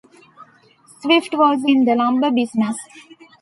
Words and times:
Swift 0.99 1.31
was 1.35 1.63
in 1.63 1.85
the 1.85 1.93
lumber 1.93 2.31
business. 2.31 2.75